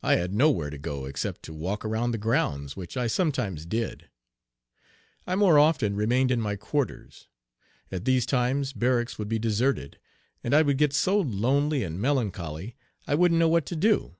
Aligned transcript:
I 0.00 0.14
had 0.14 0.32
no 0.32 0.48
where 0.52 0.70
to 0.70 0.78
go 0.78 1.06
except 1.06 1.42
to 1.42 1.52
walk 1.52 1.84
around 1.84 2.12
the 2.12 2.18
grounds, 2.18 2.76
which 2.76 2.96
I 2.96 3.08
sometimes 3.08 3.66
did. 3.66 4.08
I 5.26 5.34
more 5.34 5.58
often 5.58 5.96
remained 5.96 6.30
in 6.30 6.40
my 6.40 6.54
quarters. 6.54 7.26
At 7.90 8.04
these 8.04 8.26
times 8.26 8.72
barracks 8.72 9.18
would 9.18 9.28
be 9.28 9.40
deserted 9.40 9.98
and 10.44 10.54
I 10.54 10.62
would 10.62 10.78
get 10.78 10.92
so 10.92 11.18
lonely 11.20 11.82
and 11.82 12.00
melancholy 12.00 12.76
I 13.08 13.16
wouldn't 13.16 13.40
know 13.40 13.48
what 13.48 13.66
to 13.66 13.74
do. 13.74 14.14